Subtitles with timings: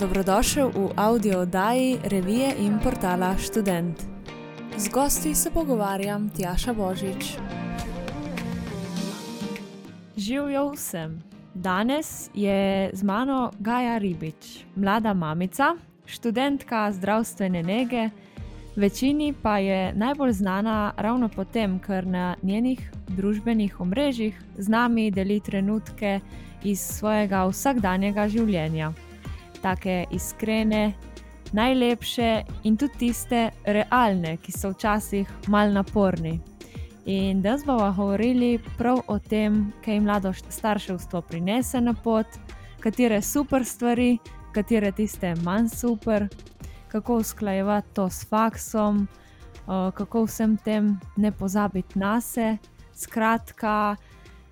[0.00, 4.00] Dobrodošel v audio oddaji revije in portala Student.
[4.76, 7.36] Z gosti se pogovarjam Tjaša Božič.
[10.16, 11.22] Živijo vsem.
[11.54, 18.08] Danes je z mano Gaja Ribič, mlada mamica, študentka zdravstvene nege,
[18.76, 25.10] večini pa je najbolj znana ravno po tem, ker na njenih družbenih omrežjih z nami
[25.10, 26.20] deli trenutke
[26.64, 28.92] iz svojega vsakdanjega življenja
[29.62, 30.92] take iskrene,
[31.52, 36.40] najlepše in tudi tiste realne, ki so včasih mal naporni.
[37.04, 42.26] In danes bomo govorili prav o tem, kaj mlado starševstvo prinese na pot,
[42.80, 44.18] katere super stvari,
[44.52, 46.28] katere tiste manj super,
[46.88, 49.08] kako usklajevati to s faksom,
[49.66, 52.58] kako vsem tem ne pozabiti na sebe.
[52.94, 53.96] Skratka,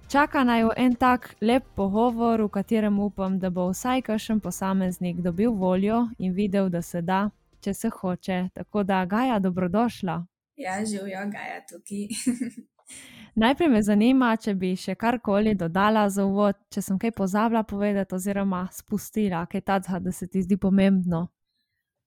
[0.09, 5.19] Čaka naj jo en tak lep pogovor, v katerem upam, da bo vsaj kakšen posameznik
[5.21, 8.39] dobil voljo in videl, da se da, če se hoče.
[8.55, 10.15] Tako da, Gaja, dobrodošla.
[10.57, 12.09] Ja, živijo, Gaja tukaj.
[13.43, 18.15] Najprej me zanima, če bi še karkoli dodala za uvod, če sem kaj pozabila povedati,
[18.15, 21.27] oziroma spustila kaj takega, da se ti zdi pomembno.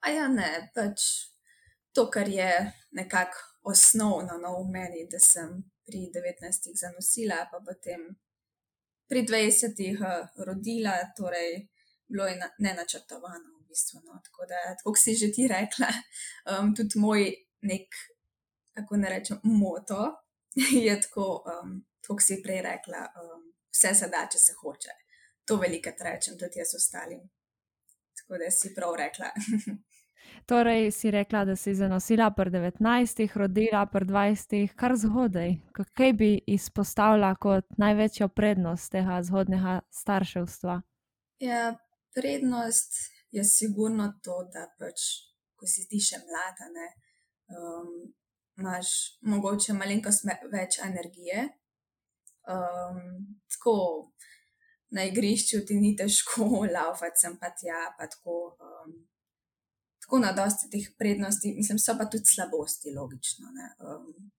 [0.01, 1.05] A ja, ne, pač
[1.93, 2.49] to, kar je
[2.97, 5.61] nekako osnovno no, v meni, da sem
[5.91, 8.07] pri 19 zanosila, pa potem
[9.11, 11.67] pri 20 eh, rodila, torej
[12.07, 13.99] bilo je nenačrtovano v bistvu.
[14.05, 14.21] No.
[14.23, 15.91] Tako da, kot si že ti rekla,
[16.51, 17.27] um, tudi moj
[17.67, 17.87] nek,
[18.73, 19.99] kako ne rečem, moto
[20.87, 24.95] je tako, um, kot si prej rekla, um, vse se da, če se hoče.
[25.47, 27.23] To veliko rečem tudi jaz ostalim.
[28.15, 29.31] Tako da si prav rekla.
[30.45, 35.55] Torej, si rekla, da si zanosila pri 19, rodila pri 20, kar zgodaj.
[35.93, 40.81] Kaj bi izpostavila kot največjo prednost tega zgodnega starševstva?
[41.39, 41.75] Ja,
[42.15, 42.97] prednost
[43.31, 45.05] je sigurno to, da pač,
[45.55, 46.89] ko si ti še mlada, ne,
[47.55, 47.93] um,
[48.59, 48.91] imaš
[49.21, 51.47] mogoče malenkost več energije.
[52.49, 53.75] Um, tako
[54.91, 58.57] na igrišču ti ni težko laufati, sem pa tja, pa tako.
[58.59, 58.99] Um,
[60.11, 63.47] tako na dosti teh prednosti, mislim, so pa tudi slabosti, logično.
[63.79, 64.31] Um,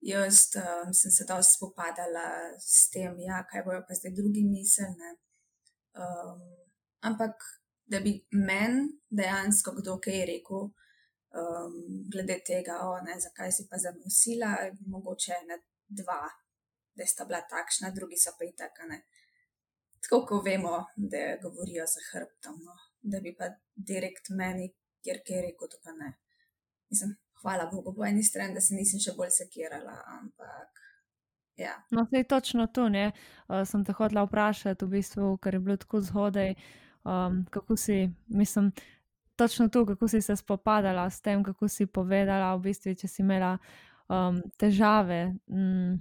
[0.00, 5.10] jaz um, sem se dosti spopadala s tem, ja, kaj bojo pa zdaj drugi miselne.
[5.92, 6.40] Um,
[7.00, 7.36] ampak,
[7.84, 10.62] da bi meni dejansko kdo kaj rekel,
[11.36, 11.74] um,
[12.12, 14.54] glede tega, o, ne, zakaj si pa zanosila,
[14.86, 15.58] mogoče ne
[16.00, 16.22] dva,
[16.96, 18.80] da sta bila takšna, drugi so pa itak.
[20.00, 22.78] Tako kot vemo, da govorijo za hrbtom, no.
[23.02, 24.72] da bi pa direkt meni
[25.04, 26.12] kjer je rekel, da ne.
[26.90, 29.98] Mislim, hvala Bogu, po eni strani, da se nisem še bolj sekirala.
[30.16, 30.80] Ampak,
[31.60, 31.76] ja.
[31.90, 33.10] No, zdaj točno to, ne.
[33.48, 36.54] Uh, sem te hotela vprašati, v bistvu, ker je bilo tako zgodaj,
[37.04, 38.72] um, kako si, mislim,
[39.36, 43.22] točno to, kako si se spopadala s tem, kako si povedala, v bistvu, če si
[43.22, 43.56] imela
[44.08, 45.34] um, težave.
[45.50, 46.00] Mm.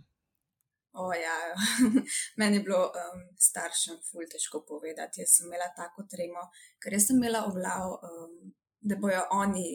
[0.93, 1.37] O, ja,
[2.37, 5.23] meni je bilo um, staršem ful težko povedati.
[5.23, 6.49] Jaz sem imela tako tremo,
[6.79, 8.53] ker sem imela v glavu um,
[8.83, 9.67] da bojo oni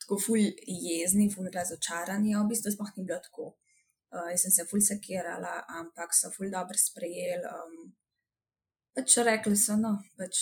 [0.00, 3.52] tako ful jezni, ful razočarani, a v bistvu sploh ni bilo tako.
[4.08, 7.44] Uh, jaz sem se ful sekirala, ampak so ful dobro sprejeli.
[7.44, 7.92] Um,
[8.96, 10.40] pač rekli so, no, pač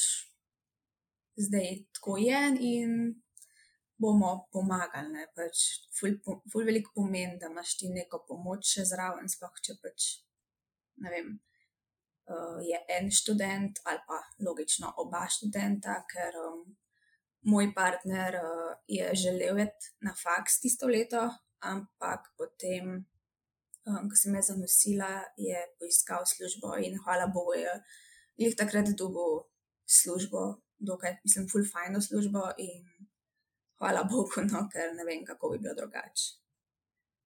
[1.37, 2.93] zdaj tako je in
[3.99, 5.11] bomo pomagali.
[5.16, 5.27] Ne?
[5.34, 5.65] Pač
[5.99, 6.15] ful,
[6.53, 10.12] ful veliko pomeni, da imaš ti neko pomoč še zraven, sploh če pač
[11.03, 11.34] ne vem.
[12.27, 16.65] Uh, je en študent, ali pa logično oba študenta, ker um,
[17.47, 21.31] moj partner uh, je želel iti na faks tisto leto,
[21.62, 23.07] ampak potem,
[23.87, 27.75] um, ko sem jaz zanosila, je poiskal službo in hvala Bogu, je
[28.37, 29.45] jih takrat dobil
[29.87, 32.83] službo, dokaj, mislim, full fajno službo in
[33.78, 36.34] hvala Bogu, no, ker ne vem, kako bi bilo drugače.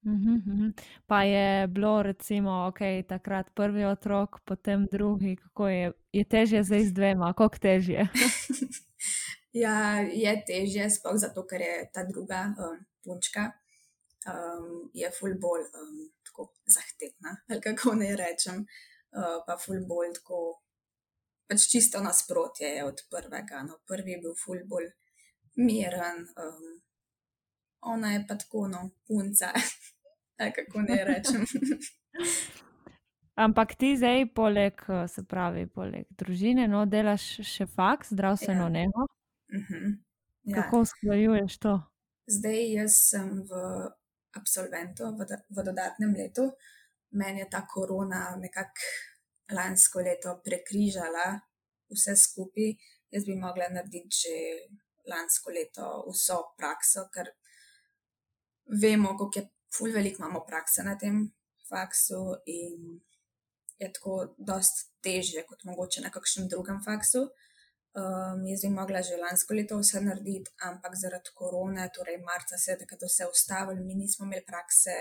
[0.04, 0.68] Mhm, mhm.
[1.06, 6.84] Pa je bilo, recimo, okay, takrat prvi otrok, potem drugi, kako je, je težje zdaj
[6.84, 8.08] z dvema, kako težje.
[9.52, 13.48] Ja, je težje, sploh zato, ker je ta druga um, punčka,
[14.30, 20.14] um, je ful bolj um, tako zahtevna, ali kako naj rečem, uh, pa ful bolj
[20.20, 20.40] tako,
[21.50, 23.64] pač čisto nasprotje je od prvega.
[23.66, 24.86] No, prvi je bil ful bolj
[25.58, 26.72] miren, um,
[27.90, 29.50] ona je pa tako, no, punca,
[30.38, 31.46] ali kako naj rečem.
[33.40, 38.74] Ampak ti zdaj, poleg, se pravi, poleg družine, no, delaš še faks, zdravstveno ja.
[38.74, 39.06] nego.
[39.52, 39.74] Uh mhm.
[39.74, 39.96] -huh.
[40.42, 40.62] ja.
[40.62, 41.82] Kako usklajuješ to?
[42.26, 43.52] Zdaj, jaz sem v
[44.32, 46.52] absolventu, v, v dodatnem letu.
[47.10, 48.80] Meni je ta korona nekako
[49.52, 51.40] lansko leto prekrižala
[51.90, 52.76] vse skupaj
[53.10, 54.36] jaz bi mogla narediti že
[55.10, 57.30] lansko leto vso prakso, ker
[58.82, 61.24] vemo, kako je ful veliko imamo prakse na tem
[61.68, 63.00] faksu in
[63.78, 67.28] je tako dosti težje kot mogoče na kakšnem drugem faksu.
[67.90, 72.70] Um, jaz bi mogla že lansko leto vse narediti, ampak zaradi korone, torej marca se
[72.72, 74.96] je takrat vse ustavilo, mi nismo imeli prakse.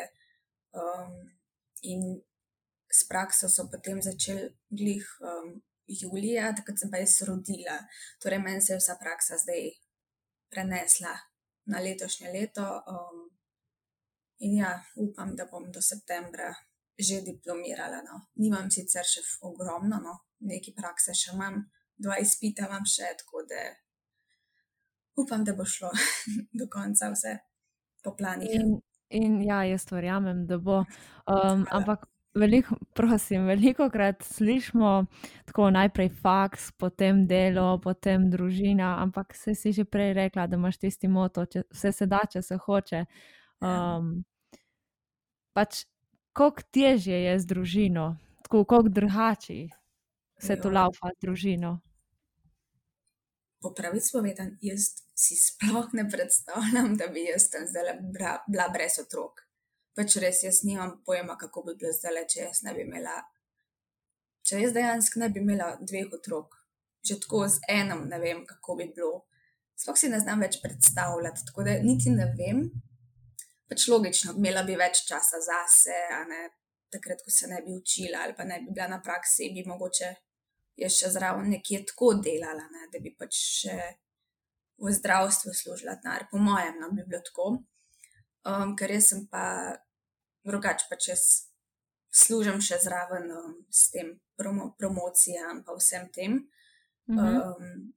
[0.74, 1.14] Um,
[1.82, 2.02] in
[2.90, 7.78] s prakso so potem začeli glih um, julija, takrat sem pa jaz rodila.
[8.22, 9.70] Torej, meni se je vsa praksa zdaj
[10.50, 11.14] prenesla
[11.70, 12.66] na letošnje leto.
[12.90, 13.30] Um,
[14.40, 16.54] in ja, upam, da bom do septembra
[17.00, 18.02] že diplomirala.
[18.04, 18.26] No.
[18.36, 20.16] Nimam sicer še ogromno, no.
[20.44, 21.62] nekaj prakse še imam,
[22.00, 23.64] dva izpita imam še, tako da
[25.20, 25.92] upam, da bo šlo
[26.60, 27.38] do konca vse
[28.04, 28.56] po planih.
[28.56, 28.78] In,
[29.10, 30.84] in ja, jaz verjamem, da bo.
[31.30, 35.06] Um, ampak veliko, prosim, veliko krat slišimo
[35.46, 40.80] tako najprej faks, potem delo, potem družina, ampak se si že prej rekla, da imaš
[40.82, 43.04] tisti moto, če vse se da, če se hoče.
[43.62, 44.24] Um,
[45.54, 45.84] pač,
[46.34, 48.08] kako težje je z družino,
[48.48, 49.68] tako kako drugače
[50.40, 51.80] se to laupa z družino.
[53.60, 57.98] Po pravici povedan, jaz si sploh ne predstavljam, da bi jaz tam zdaj
[58.48, 59.50] bila brez otrok
[60.00, 63.18] pač res jaz nimam pojma, kako bi bilo zdaj, če jaz ne bi imela.
[64.48, 66.56] Če jaz dejansko ne bi imela dveh otrok,
[67.06, 69.26] že tako z enim, ne vem, kako bi bilo.
[69.80, 72.64] Sploh si ne znam več predstavljati, tako da niti ne vem.
[73.70, 76.48] Pač logično, imela bi več časa zase, a ne
[76.90, 80.08] takrat, ko se ne bi učila ali pa ne bi bila na praksi, bi mogoče
[80.80, 83.76] jaz še zraven nekje tako delala, ne, da bi pač še
[84.80, 86.28] v zdravstvu služila denar.
[86.32, 87.52] Po mojem, no, bi bilo tako.
[88.48, 89.44] Um, ker jaz sem pa
[90.48, 91.18] drugače pa če
[92.10, 96.42] služim še zraven um, s tem promo, promocijam in vsem tem.
[97.10, 97.20] Mhm.
[97.20, 97.94] Um,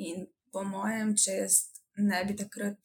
[0.00, 1.62] in po mojem, če jaz
[2.00, 2.80] ne bi takrat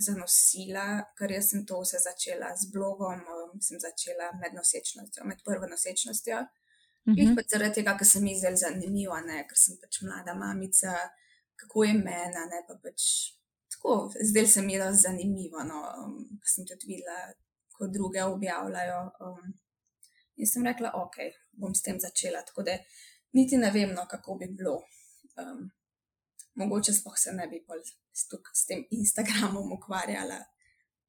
[0.00, 5.42] zanosila, ker jaz sem to vse začela z blogom, um, sem začela med nosečnostjo, med
[5.46, 6.40] prvo nosečnostjo.
[7.06, 7.18] Mhm.
[7.20, 10.94] In pač zaradi tega, ker sem izjel zanimiva, ne, ker sem pač mlada mamica,
[11.60, 13.08] kako je mena, ne pa pač.
[14.30, 16.14] Zdaj se mi je zanimivo, no, um,
[16.48, 17.34] sem tudi videla
[17.76, 19.00] ko druge objavljajo.
[19.20, 19.54] Um,
[20.36, 21.16] in sem rekla, ok,
[21.52, 22.40] bom s tem začela.
[22.46, 22.78] Tako da
[23.36, 24.78] niti ne vem, no, kako bi bilo.
[25.36, 25.66] Um,
[26.54, 27.60] mogoče sploh se ne bi
[28.12, 30.38] s, tuk, s tem Instagramom ukvarjala,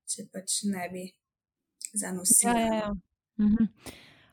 [0.10, 1.06] če pač ne bi
[1.94, 2.58] zanosila.
[2.60, 2.92] Ja, ja, ja.
[3.40, 3.72] Mhm.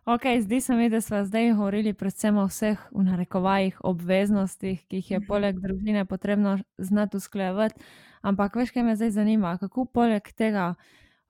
[0.05, 4.97] Ok, zdi se mi, da smo zdaj govorili predvsem o vseh v narekovajih obveznostih, ki
[4.97, 5.27] jih je mhm.
[5.27, 7.81] poleg družine potrebno znati usklajevati.
[8.23, 10.75] Ampak veš, kaj me zdaj zanima, kako poleg tega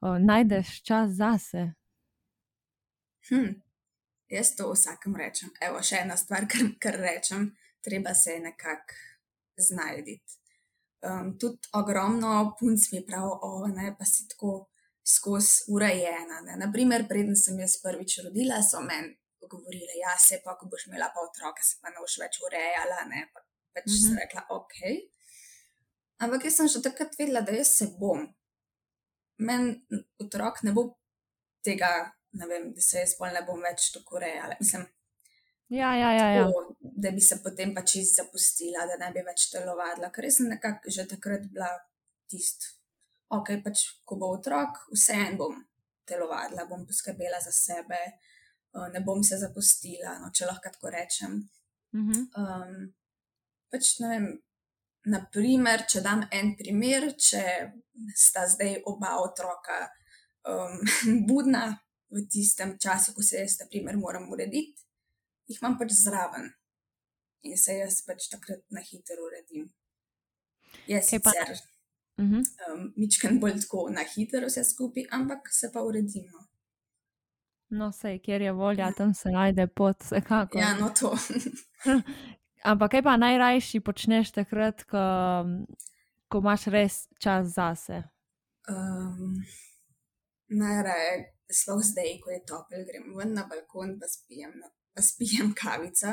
[0.00, 1.72] najdeš čas zase?
[3.28, 3.60] Hm.
[4.28, 5.50] Jaz to vsakem rečem.
[5.60, 7.50] Evo, še ena stvar, kar, kar rečem,
[7.84, 8.96] treba se nekako
[9.56, 10.22] znajti.
[11.02, 14.71] Um, tudi ogromno punc mi pravi, o, ne, pa si tako
[15.04, 16.40] skozi urejena.
[16.46, 16.56] Ne.
[16.60, 19.16] Naprimer, preden sem jaz prvič rodila, so meni
[19.52, 23.02] govorili, ja, se pa, ko boš imela pa otroka, se pa ne boš več urejala.
[23.10, 23.42] Ne, pa,
[23.74, 24.06] pač mm -hmm.
[24.06, 24.78] sem rekla, ok.
[26.22, 28.22] Ampak jaz sem že takrat vedela, da jaz se bom
[29.42, 29.82] meni
[30.18, 30.86] otrok ne bo
[31.64, 31.90] tega,
[32.38, 34.56] ne vem, da se jaz pol ne bom več tako rejala.
[34.60, 34.84] Mislim,
[35.72, 36.44] ja, ja, ja, ja.
[36.50, 40.50] To, da bi se potem pač iz zapustila, da ne bi več telovadila, ker sem
[40.52, 41.70] nekako že takrat bila
[42.30, 42.72] tist.
[43.32, 45.58] Ok, pač ko bo otrok, vseeno bom
[46.08, 51.38] telovadila, bom poskrbela za sebe, eh, ne bom se zapustila, no, če lahko tako rečem.
[51.92, 52.90] Um,
[53.72, 54.26] pač ne vem,
[55.02, 57.42] Naprimer, če dam en primer, če
[58.14, 59.80] sta zdaj oba otroka
[60.46, 60.78] um,
[61.28, 61.64] budna
[62.12, 64.86] v tistem času, ko se jaz, na primer, moram urediti,
[65.50, 66.52] jih imam pač zraven
[67.42, 69.66] in se jaz pač takrat na hitro uredim.
[70.86, 71.22] Jaz sem
[72.16, 72.80] sicer mhm.
[72.80, 76.28] um, ničkrat bolj tako na hitro vse skupaj, ampak se pa uredim.
[77.72, 80.60] No, sej, kjer je volja, tam se najde pot, vsekakor.
[80.60, 81.16] Ja, no to.
[82.70, 85.00] Ampak kaj pa najrajši počneš takrat, ko,
[86.28, 88.02] ko imaš res čas zase?
[88.68, 89.40] Um,
[90.52, 94.52] najraje, sploh zdaj, ko je topel, grem ven na balkon, pa spijem,
[94.94, 96.12] pa spijem kavico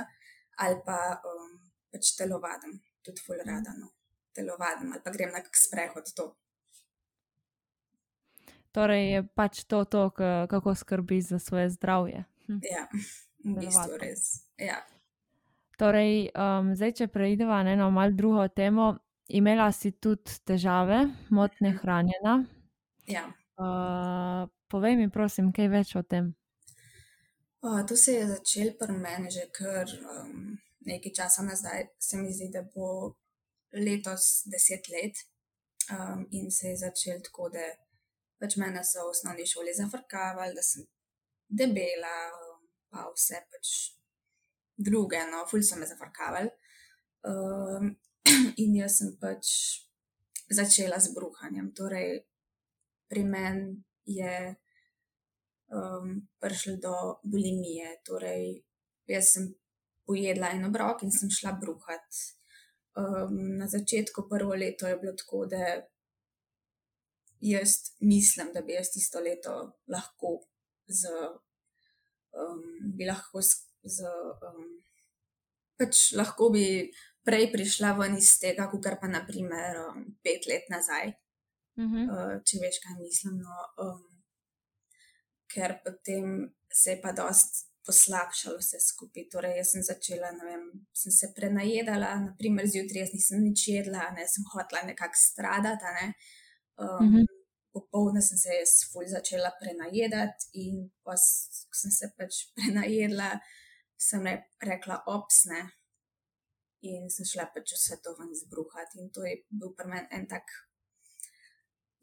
[0.59, 1.53] ali pa um,
[1.91, 3.75] pač telovadim, tudi ful rada.
[3.79, 3.93] No.
[4.39, 6.07] Telovadim ali pa grem na kak sprehod.
[6.15, 6.31] To.
[8.71, 10.07] Torej je pač to, to
[10.47, 12.23] kako skrbiš za svoje zdravje.
[12.47, 12.63] Hm.
[12.63, 12.87] Ja,
[13.43, 14.47] v bistvu res.
[14.55, 14.79] Ja.
[15.79, 18.97] Torej, um, zdaj, če preidemo na eno malce drugo temo,
[19.31, 21.77] imela si tudi težave, motne mhm.
[21.79, 22.35] hranjenja.
[23.09, 23.25] Ja.
[23.59, 26.33] Uh, povej mi, prosim, kaj več o tem.
[27.59, 30.55] Uh, to se je začelo pri meni že kar um,
[30.87, 33.15] nekaj časa nazaj, se mi zdi, da bo
[33.73, 35.15] letos deset let
[35.91, 37.65] um, in se je začel tako, da
[38.39, 40.85] pač mene so v osnovni šoli zafrkavali, da sem
[41.49, 43.73] debela, um, pa vse pač
[44.79, 46.49] druge, no, ful so me zafrkavali.
[47.27, 47.91] Um,
[48.63, 49.51] in jaz sem pač
[50.49, 51.71] začela z bruhanjem.
[51.75, 52.23] Torej,
[53.09, 53.75] pri meni
[54.07, 54.55] je
[55.75, 57.99] um, prišlo do bulimije.
[58.05, 58.63] Torej,
[59.09, 59.49] jaz sem
[60.07, 62.38] pojedla en obrok in sem šla bruhati.
[62.97, 65.81] Um, na začetku prvo leto je bilo tako, da
[67.39, 67.69] jaz
[67.99, 70.39] mislim, da bi jaz tisto leto lahko
[70.87, 71.07] z,
[72.33, 72.63] um,
[72.97, 74.09] bi lahko z, z
[74.49, 74.65] um,
[75.77, 76.91] pač lahko bi
[77.23, 81.13] prej prišla ven iz tega, kot pa naprimer um, pet let nazaj,
[81.77, 82.05] uh -huh.
[82.09, 83.39] uh, če veš, kaj mislim.
[83.45, 83.55] No,
[83.85, 84.23] um,
[85.47, 89.25] ker potem se je pa dost poslabšalo vse skupaj.
[89.33, 90.65] Torej, jaz sem začela, ne vem,
[91.01, 95.95] sem se prenajedala, naprimer zjutraj jaz nisem nič jedla, ne sem hotla nekako stradati.
[95.97, 96.07] Ne.
[96.77, 97.17] Um, uh mhm.
[97.17, 97.35] -huh.
[97.73, 101.13] Popovdne sem se jaz ful začela prenajedati in ko
[101.81, 103.29] sem se pač prenajedla,
[103.97, 104.35] sem re,
[104.69, 105.59] rekla opsne
[106.81, 108.99] in sem šla pač vse to ven zbruhati.
[108.99, 110.45] In to je bil pri meni en tak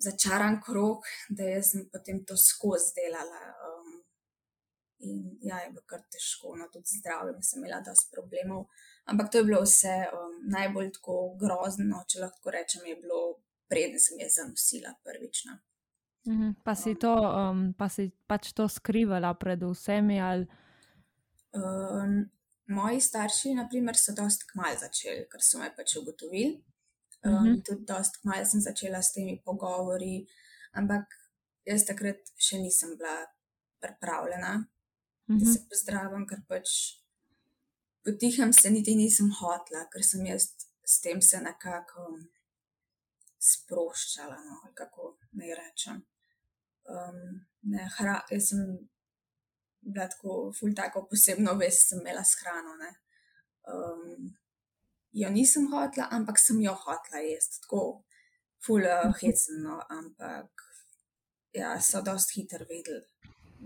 [0.07, 3.43] začaran krok, da jaz sem potem to skozi delala.
[3.67, 3.76] Um,
[4.99, 8.67] in ja, je bilo kar težko, no tudi zdravje, sem imela dosti problemov.
[9.07, 13.21] Ampak to je bilo vse um, najbolj tako grozno, če lahko rečem, je bilo
[13.69, 15.59] preden sem jaz zanosila prvično.
[16.27, 20.21] Mhm, pa si to, um, pa si pač to skrivala pred vsemi?
[20.21, 20.47] Ali...
[21.55, 22.25] Um,
[22.67, 26.63] moji starši, naprimer, so dost kmalo začeli, ker so me pač ugotovili.
[27.23, 27.53] Um, uh mhm.
[27.53, 27.65] -huh.
[27.65, 30.27] Tudi dost kmalo sem začela s temi pogovori,
[30.73, 31.05] ampak
[31.65, 33.27] jaz takrat še nisem bila
[33.81, 34.67] pripravljena
[35.29, 35.39] -hmm.
[35.41, 36.71] da se pozdravim, ker pač
[38.05, 40.51] potihem se niti nisem hotla, ker sem jaz
[40.87, 42.19] s tem se nekako
[43.39, 46.03] sproščala, no, kako naj rečem.
[46.87, 47.41] Um,
[47.73, 48.63] ne, hra, jaz sem
[49.81, 52.77] bila tako, ful tako posebno vest, sem imela s hrano.
[52.83, 52.93] Ne.
[53.75, 54.31] Um,
[55.13, 57.83] jo nisem hotla, ampak sem jo hotla jesti, tako
[58.67, 60.67] ful uh, hecno, ampak
[61.57, 63.07] ja, so dost hitro vedeli,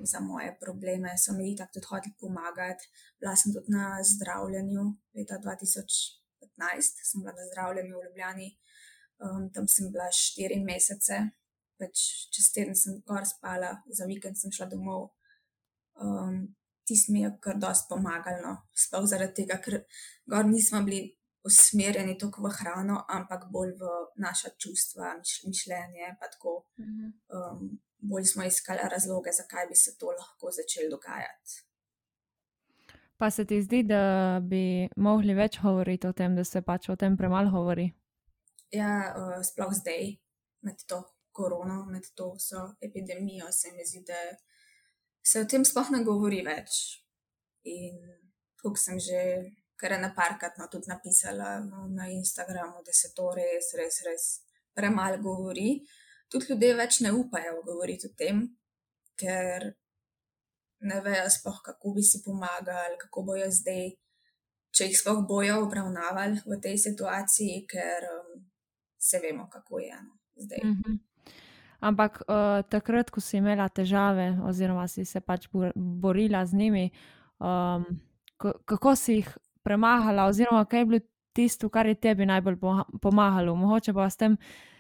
[0.07, 2.88] za moje probleme, so mi tako tudi hoteli pomagati.
[3.21, 4.85] Bila sem tudi na zdravljenju
[5.16, 8.49] leta 2015, sem bila na zdravljenju v Ljubljani,
[9.25, 11.21] um, tam sem bila štiri mesece,
[11.78, 15.11] pač čez teden sem kar spala, za vikend sem šla domov.
[16.00, 16.57] Um,
[16.90, 18.52] Tisti mi je kar dosti pomagalo, no.
[18.75, 19.76] sploh zaradi tega, ker
[20.26, 21.04] gor nismo bili
[21.47, 25.14] usmerjeni toliko v hrano, ampak bolj v naša čustva,
[25.47, 26.16] mišljenje.
[26.80, 27.07] Mhm.
[27.37, 31.62] Um, bolj smo iskali razloge, zakaj bi se to lahko začelo dogajati.
[33.16, 36.97] Pa se ti zdi, da bi mogli več govoriti o tem, da se pač o
[36.97, 37.90] tem premalo govori?
[38.73, 40.14] Ja, uh, sploh zdaj,
[40.64, 41.02] med to
[41.37, 42.33] korono, med to
[42.80, 44.21] epidemijo, se mi zdi, da
[45.23, 47.02] se o tem sploh ne govori več.
[47.69, 48.00] In
[48.61, 49.21] kot sem že
[49.80, 54.26] kar ena parkrat no, tudi napisala no, na Instagramu, da se to res, res, res
[54.76, 55.80] premalo govori
[56.30, 58.44] tudi ljudje več ne upajo govoriti o tem,
[59.20, 59.72] ker
[60.80, 63.90] ne vejo sploh, kako bi si pomagali, kako bojo zdaj,
[64.76, 68.44] če jih sploh bojo obravnavali v tej situaciji, ker um,
[69.00, 70.64] se vemo, kako je eno zdaj.
[70.64, 70.99] Mm -hmm.
[71.80, 76.90] Ampak uh, takrat, ko si imela težave, oziroma si se pač borila z njimi,
[77.38, 77.84] um,
[78.64, 81.00] kako si jih premahala, oziroma kaj je bilo
[81.32, 82.56] tisto, kar je tebi najbolj
[83.02, 84.37] pomagalo, mogoče pa s tem,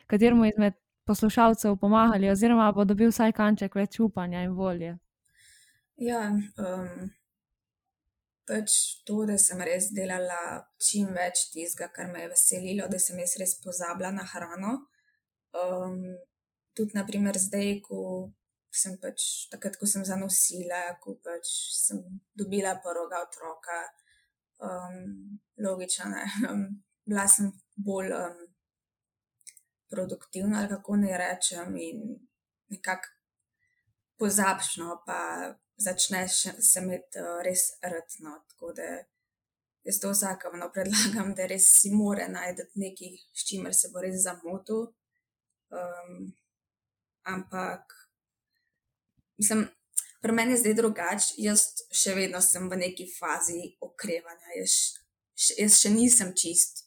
[0.06, 0.74] kateremu izmed
[1.10, 4.94] poslušalcev pomagali, oziroma bo dobil vsaj kanček več upanja in volje.
[6.00, 7.10] Ja, um,
[8.48, 8.76] pač
[9.06, 13.36] to, da sem res delala čim več tistega, kar me je veselilo, da sem jaz
[13.42, 14.76] res pozabila na hrano.
[15.60, 15.98] Um,
[16.78, 18.30] tudi, naprimer, zdaj, ko
[18.70, 22.00] sem pač takrat, ko sem zanosila, ko pač sem
[22.38, 23.80] dobila prvega otroka,
[24.62, 25.02] um,
[25.58, 26.64] logično, ne, um,
[27.10, 28.14] bila sem bolj.
[28.14, 28.46] Um,
[29.90, 32.02] produktivna, ali kako naj rečem, in
[32.70, 33.08] nekako
[34.18, 35.20] pozabšno, pa
[35.76, 38.36] začneš se imeti uh, res rtno.
[38.48, 38.88] Tako da
[39.84, 44.22] jaz to vsakomno predlagam, da res si more najti nekaj, s čimer se bo res
[44.22, 44.86] zamotil.
[45.70, 46.32] Um,
[47.22, 47.94] ampak,
[49.38, 49.68] mislim.
[50.20, 51.62] Pri meni je zdaj drugače, jaz
[51.96, 54.74] še vedno sem v neki fazi okrevanja, jaz,
[55.56, 56.82] jaz še nisem čist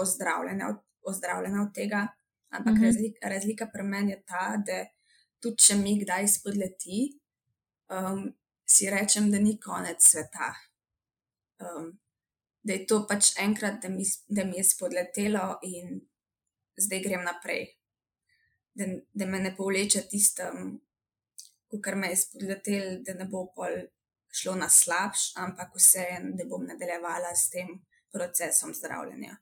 [0.00, 0.70] ozdravljena,
[1.04, 2.06] ozdravljena od tega.
[2.48, 2.84] Ampak mm -hmm.
[2.84, 4.86] razlika, razlika pri meni je ta, da
[5.40, 7.20] tudi če mi kdaj spodleti,
[7.88, 8.34] um,
[8.66, 10.54] si rečem, da ni konec sveta.
[11.58, 11.98] Um,
[12.62, 16.00] da je to pač enkrat, da mi, da mi je spodletelo in
[16.76, 17.66] zdaj grem naprej.
[18.74, 20.80] Da, da me ne povleče tistem,
[21.82, 23.80] kar me je spodletelo, da ne bo pol
[24.32, 27.68] šlo na slabš, ampak vseeno, da bom nadaljevala s tem
[28.12, 29.36] procesom zdravljenja.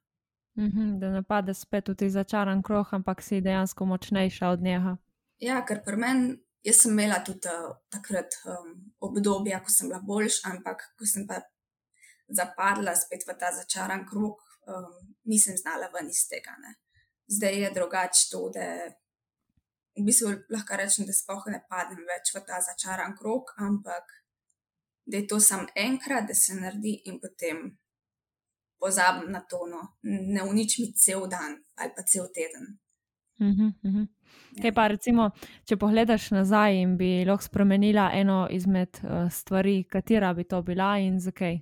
[0.57, 4.97] -hmm, da ne pade spet v ti začaran krog, ampak si dejansko močnejša od njega.
[5.39, 10.01] Ja, ker pri meni, jaz sem imela tudi uh, takrat um, obdobje, ko sem bila
[10.01, 11.41] boljša, ampak ko sem pa
[12.29, 16.57] zapadla spet v ta začaran krog, um, nisem znala ven iz tega.
[16.63, 16.75] Ne.
[17.27, 18.67] Zdaj je drugače to, da
[19.97, 24.05] v bistvu lahko rečem, da sploh ne padem več v ta začaran krog, ampak
[25.07, 27.79] da je to samo enkrat, da se naredi in potem
[28.81, 29.81] pozabim na to, no.
[30.03, 32.79] ne uniči mi cel dan ali pa cel teden.
[33.39, 34.07] Uh -huh, uh -huh.
[34.63, 35.31] Kaj pa, recimo,
[35.69, 40.99] če pogledaš nazaj in bi lahko spremenila eno izmed uh, stvari, katera bi to bila
[40.99, 41.59] in zakaj?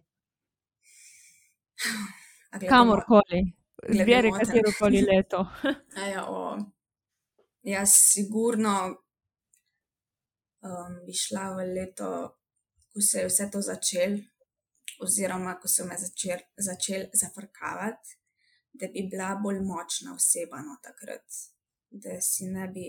[2.69, 3.41] Kamorkoli,
[3.89, 5.47] zberi katero koli leto.
[6.15, 6.59] ja, o,
[7.63, 8.77] jaz, sigurno
[10.63, 12.11] um, bi šla v leto,
[12.93, 14.19] ko se je vse to začelo,
[15.01, 18.19] oziroma ko so me začeli začel zafrkavati,
[18.75, 21.25] da bi bila bolj močna oseba no, takrat,
[21.91, 22.19] da,
[22.75, 22.87] bi,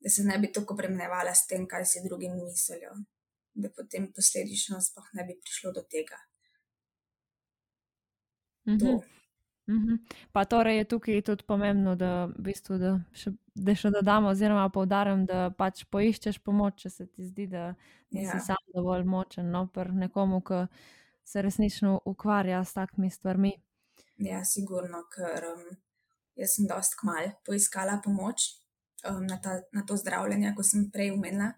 [0.00, 2.92] da se ne bi tako premenovala s tem, kaj si drugi mislijo,
[3.54, 6.18] da potem posledično sploh ne bi prišlo do tega.
[8.68, 8.98] Mhm.
[9.68, 9.96] Mhm.
[10.32, 14.64] Pa torej je tukaj tudi pomembno, da, v bistvu, da, še, da še dodamo, oziroma
[14.72, 17.74] poudarim, da pač poiščeš pomoč, če se ti zdi, da
[18.08, 18.40] nisi ja.
[18.40, 20.62] sam dovolj močen, no, pri nekomu, ki
[21.28, 23.52] se resnično ukvarja s takimi stvarmi.
[24.16, 25.64] Ja, sigurno, ker um,
[26.40, 28.46] jaz sem dost kmal poiskala pomoč
[29.04, 31.52] um, na, ta, na to zdravljenje, ko sem prej umenila.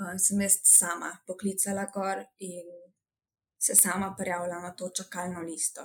[0.00, 2.72] Um, sem jaz sama poklicala gor in
[3.60, 5.84] se sama prijavila na to čakalno listo.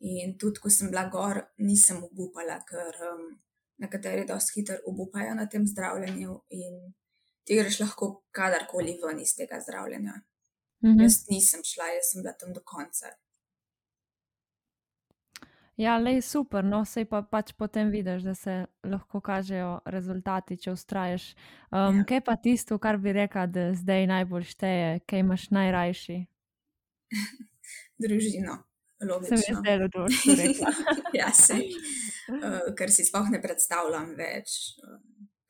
[0.00, 3.28] In tudi, ko sem bila gor, nisem obupala, ker um,
[3.84, 6.82] nekateri dosti hitro obupajo na tem zdravljenju in
[7.44, 10.16] ti greš lahko kadarkoli ven iz tega zdravljenja.
[10.82, 11.02] -hmm.
[11.02, 13.06] Jaz nisem šla, jaz sem bila tam do konca.
[15.76, 20.72] Ja, le super, no, sej pa pač potem vidiš, da se lahko kažejo rezultati, če
[20.72, 21.30] ustraješ.
[21.70, 22.04] Um, ja.
[22.08, 26.18] Kaj pa tisto, kar bi rekla, da zdaj najbolj šteje, kaj imaš najrajši?
[28.04, 28.58] Družino.
[29.02, 29.36] Logično.
[29.36, 30.12] Sem jaz zelo dobro.
[31.20, 31.56] ja, se.
[32.28, 35.00] Uh, ker si sploh ne predstavljam več, uh,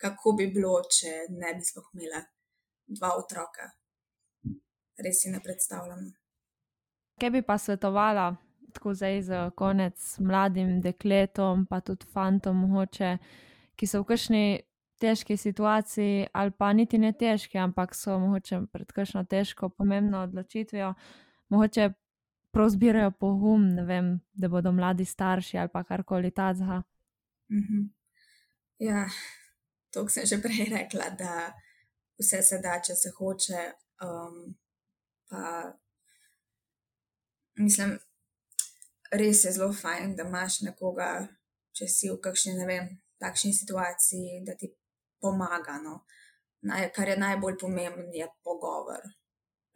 [0.00, 2.22] kako bi bilo, če ne bi sploh imela
[2.86, 3.68] dva otroka.
[4.98, 6.10] Res si ne predstavljam.
[7.20, 8.34] Kaj bi pa svetovala,
[8.72, 13.16] tako zdaj za konec, mladim dekletom, pa tudi fantom, mogoče,
[13.76, 14.44] ki so v kakšni
[15.02, 20.94] težki situaciji, ali pa niti ne težki, ampak so mogoče pred kakšno težko, pomembno odločitvijo,
[21.48, 21.90] mogoče
[22.52, 26.82] prav zbirajo pogum, vem, da bodo mladi starši ali pa karkoli tazga.
[27.50, 27.88] Mm -hmm.
[28.78, 29.06] Ja,
[29.90, 31.52] to sem že prej rekla, da
[32.18, 33.72] vse se da, če se hoče.
[34.02, 34.61] Um,
[35.32, 35.72] pa,
[37.60, 37.96] mislim,
[39.22, 41.08] res je zelo fajn, da imaš nekoga,
[41.72, 42.92] če si v kakšni, ne vem,
[43.22, 44.68] takšni situaciji, da ti
[45.22, 45.80] pomaga.
[45.80, 46.02] No.
[46.68, 49.02] Naj, kar je najbolj pomembno, je pogovor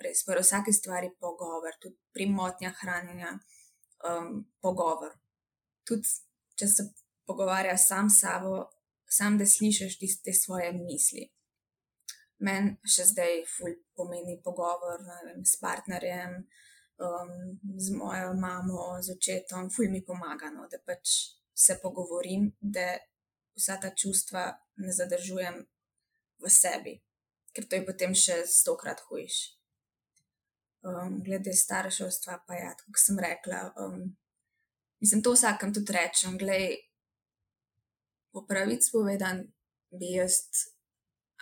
[0.03, 3.33] res pri vsaki stvari pogovor, tudi pri motnjah hranjenja,
[4.09, 5.17] um, pogovor.
[5.87, 6.09] Tudi
[6.59, 6.89] če se
[7.29, 8.67] pogovarja sam s sabo,
[9.09, 11.29] sam da slišiš tiste svoje misli.
[12.45, 16.37] Meni še zdaj ful pomeni pogovor vem, s partnerjem,
[17.01, 17.33] um,
[17.81, 21.17] z mojo mamo, z očetom, ful mi pomaga, no, da pač
[21.57, 22.93] se pogovorim, da
[23.57, 24.51] vsa ta čustva
[24.85, 25.63] ne zadržujem
[26.45, 26.99] v sebi,
[27.57, 29.57] ker to je potem še stokrat hujše
[30.87, 33.73] um, glede starševstva, pa ja, kot sem rekla.
[33.81, 34.17] Um,
[35.01, 36.39] mislim, to vsakem tudi rečem.
[36.39, 36.79] Glej,
[38.33, 39.47] po pravici povedan,
[39.91, 40.43] bi jaz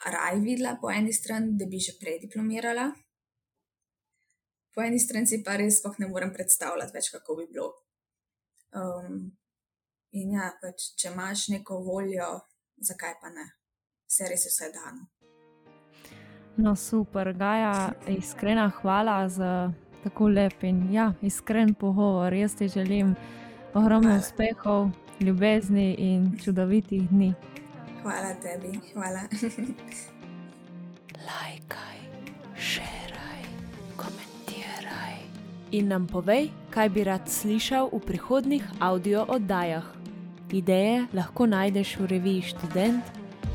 [0.07, 2.91] raj videla po eni strani, da bi že prej diplomirala.
[4.75, 7.71] Po eni strani si pa res ne morem predstavljati več, kako bi bilo.
[8.75, 9.31] Um,
[10.13, 12.41] in ja, pač, če imaš neko voljo,
[12.83, 13.47] zakaj pa ne?
[14.11, 15.07] Vse res je vse dano.
[16.57, 19.73] No, super, Gaja, iskrena hvala za
[20.05, 22.35] tako lep in ja, iskren pogovor.
[22.35, 23.15] Jaz ti želim
[23.75, 27.35] ogromno uspehov, ljubezni in čudovitih dni.
[28.05, 29.25] Hvala tebi, hvala.
[31.29, 31.99] Lajkaj,
[32.53, 33.43] šeraj,
[33.97, 35.25] komentiraj.
[35.73, 39.89] In nam povej, kaj bi rad slišal v prihodnih audio oddajah.
[40.53, 43.01] Ideje lahko najdeš v reviji Student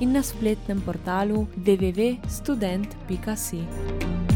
[0.01, 4.28] in na spletnem portalu www.student.com.